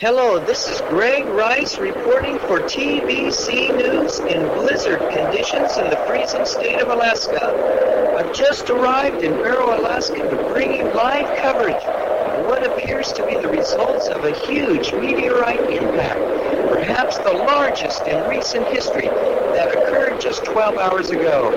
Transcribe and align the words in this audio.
Hello, 0.00 0.38
this 0.38 0.68
is 0.68 0.80
Greg 0.82 1.24
Rice 1.24 1.76
reporting 1.80 2.38
for 2.38 2.60
TBC 2.60 3.76
News 3.76 4.20
in 4.20 4.46
blizzard 4.54 5.00
conditions 5.10 5.76
in 5.76 5.90
the 5.90 5.96
freezing 6.06 6.44
state 6.44 6.80
of 6.80 6.88
Alaska. 6.88 7.52
I've 8.16 8.32
just 8.32 8.70
arrived 8.70 9.24
in 9.24 9.32
Barrow, 9.32 9.76
Alaska 9.76 10.18
to 10.18 10.36
bring 10.52 10.76
you 10.76 10.84
live 10.92 11.36
coverage 11.38 11.82
of 11.82 12.46
what 12.46 12.64
appears 12.64 13.12
to 13.14 13.26
be 13.26 13.34
the 13.34 13.48
of 14.10 14.24
a 14.24 14.30
huge 14.30 14.92
meteorite 14.94 15.60
impact, 15.70 16.20
perhaps 16.70 17.18
the 17.18 17.32
largest 17.32 18.06
in 18.06 18.26
recent 18.28 18.66
history, 18.68 19.08
that 19.08 19.74
occurred 19.74 20.20
just 20.20 20.44
12 20.44 20.78
hours 20.78 21.10
ago. 21.10 21.50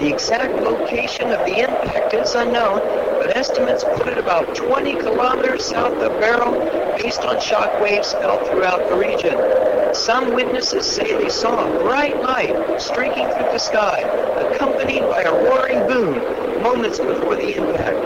The 0.00 0.08
exact 0.08 0.54
location 0.54 1.32
of 1.32 1.44
the 1.46 1.60
impact 1.60 2.14
is 2.14 2.34
unknown, 2.34 2.80
but 3.18 3.36
estimates 3.36 3.84
put 3.84 4.08
it 4.08 4.18
about 4.18 4.54
20 4.54 4.94
kilometers 4.96 5.64
south 5.64 6.00
of 6.02 6.20
Barrow 6.20 6.52
based 6.96 7.20
on 7.20 7.40
shock 7.40 7.80
waves 7.80 8.12
felt 8.12 8.46
throughout 8.48 8.88
the 8.88 8.96
region. 8.96 9.94
Some 9.94 10.34
witnesses 10.34 10.84
say 10.84 11.04
they 11.04 11.28
saw 11.28 11.64
a 11.64 11.82
bright 11.82 12.20
light 12.22 12.80
streaking 12.80 13.28
through 13.30 13.52
the 13.52 13.58
sky, 13.58 14.00
accompanied 14.40 15.02
by 15.02 15.22
a 15.22 15.32
roaring 15.32 15.86
boom 15.86 16.62
moments 16.62 16.98
before 16.98 17.36
the 17.36 17.54
impact. 17.56 17.96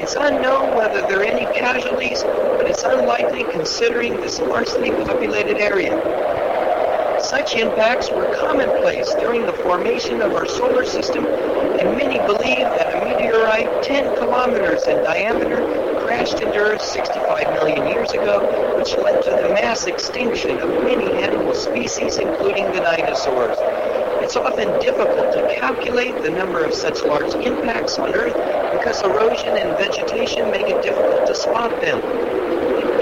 It's 0.00 0.14
unknown 0.16 0.74
whether 0.76 1.00
there 1.02 1.20
are 1.20 1.24
any 1.24 1.46
casualties, 1.46 2.22
it's 2.72 2.84
unlikely 2.84 3.44
considering 3.52 4.18
this 4.18 4.36
sparsely 4.36 4.90
populated 5.04 5.58
area. 5.58 5.92
Such 7.20 7.56
impacts 7.56 8.10
were 8.12 8.24
commonplace 8.24 9.12
during 9.16 9.44
the 9.44 9.52
formation 9.52 10.22
of 10.22 10.34
our 10.34 10.46
solar 10.46 10.82
system, 10.84 11.26
and 11.78 11.94
many 11.98 12.18
believe 12.20 12.66
that 12.70 12.90
a 12.90 13.04
meteorite 13.04 13.82
10 13.82 14.16
kilometers 14.16 14.88
in 14.88 15.02
diameter 15.02 15.60
crashed 16.00 16.40
into 16.40 16.58
Earth 16.58 16.82
65 16.82 17.52
million 17.52 17.86
years 17.86 18.12
ago, 18.12 18.40
which 18.74 18.96
led 18.96 19.22
to 19.22 19.30
the 19.30 19.50
mass 19.50 19.86
extinction 19.86 20.58
of 20.58 20.70
many 20.82 21.22
animal 21.22 21.52
species, 21.52 22.16
including 22.16 22.72
the 22.72 22.80
dinosaurs. 22.80 23.81
It's 24.22 24.36
often 24.36 24.78
difficult 24.78 25.32
to 25.32 25.42
calculate 25.60 26.22
the 26.22 26.30
number 26.30 26.64
of 26.64 26.72
such 26.72 27.04
large 27.04 27.34
impacts 27.44 27.98
on 27.98 28.14
Earth 28.14 28.70
because 28.72 29.02
erosion 29.02 29.56
and 29.58 29.76
vegetation 29.76 30.48
make 30.48 30.68
it 30.68 30.80
difficult 30.80 31.26
to 31.26 31.34
spot 31.34 31.70
them. 31.80 31.98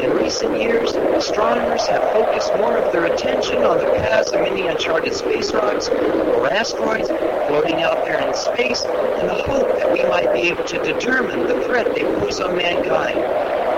In 0.03 0.11
recent 0.15 0.57
years, 0.59 0.91
astronomers 1.21 1.87
have 1.89 2.03
focused 2.11 2.55
more 2.57 2.77
of 2.79 2.91
their 2.91 3.05
attention 3.05 3.65
on 3.65 3.79
the 3.79 3.87
paths 4.01 4.33
of 4.33 4.41
many 4.41 4.67
uncharted 4.67 5.15
space 5.15 5.53
rocks 5.53 5.89
or 5.89 6.51
asteroids 6.51 7.09
floating 7.47 7.83
out 7.83 8.03
there 8.07 8.19
in 8.19 8.33
space 8.33 8.83
in 9.21 9.27
the 9.27 9.35
hope 9.35 9.77
that 9.77 9.93
we 9.93 10.03
might 10.05 10.33
be 10.33 10.49
able 10.49 10.65
to 10.65 10.79
determine 10.79 11.47
the 11.47 11.61
threat 11.67 11.87
they 11.95 12.05
pose 12.05 12.41
on 12.41 12.57
mankind. 12.57 13.21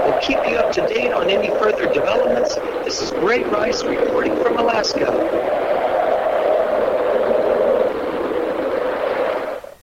We'll 0.04 0.20
keep 0.20 0.46
you 0.48 0.58
up 0.58 0.70
to 0.72 0.86
date 0.86 1.12
on 1.12 1.28
any 1.28 1.48
further 1.58 1.86
developments. 1.88 2.54
This 2.84 3.02
is 3.02 3.10
Greg 3.10 3.46
Rice 3.48 3.82
reporting 3.84 4.36
from 4.36 4.58
Alaska. 4.58 5.61